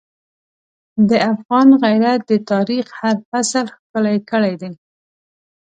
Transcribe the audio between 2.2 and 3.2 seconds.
د تاریخ هر